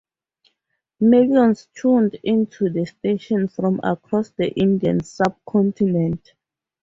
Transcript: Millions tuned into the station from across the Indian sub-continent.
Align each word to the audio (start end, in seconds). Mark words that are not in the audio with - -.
Millions 1.01 1.67
tuned 1.77 2.15
into 2.23 2.71
the 2.71 2.87
station 2.87 3.47
from 3.47 3.79
across 3.83 4.31
the 4.31 4.49
Indian 4.53 5.03
sub-continent. 5.03 6.33